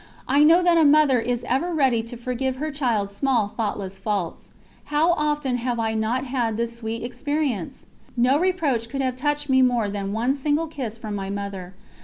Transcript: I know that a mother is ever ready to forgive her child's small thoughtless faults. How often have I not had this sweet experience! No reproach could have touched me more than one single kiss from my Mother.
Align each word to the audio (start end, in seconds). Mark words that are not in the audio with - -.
I 0.27 0.43
know 0.43 0.63
that 0.63 0.79
a 0.79 0.83
mother 0.83 1.19
is 1.19 1.45
ever 1.47 1.71
ready 1.75 2.01
to 2.01 2.17
forgive 2.17 2.55
her 2.55 2.71
child's 2.71 3.13
small 3.15 3.49
thoughtless 3.55 3.99
faults. 3.99 4.49
How 4.85 5.11
often 5.13 5.57
have 5.57 5.79
I 5.79 5.93
not 5.93 6.23
had 6.25 6.57
this 6.57 6.75
sweet 6.77 7.03
experience! 7.03 7.85
No 8.17 8.39
reproach 8.39 8.89
could 8.89 9.01
have 9.03 9.15
touched 9.15 9.47
me 9.47 9.61
more 9.61 9.91
than 9.91 10.11
one 10.11 10.33
single 10.33 10.65
kiss 10.65 10.97
from 10.97 11.13
my 11.13 11.29
Mother. 11.29 11.75